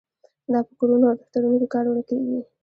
[0.51, 2.39] دا په کورونو او دفترونو کې کارول کیږي.